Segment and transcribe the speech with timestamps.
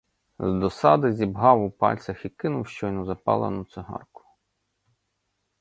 [0.39, 4.23] З досади зібгав у пальцях і кинув щойно запалену цигарку.